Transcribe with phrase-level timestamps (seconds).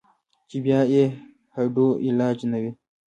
[0.49, 1.03] چې بيا ئې
[1.55, 2.71] هډو علاج نۀ وي-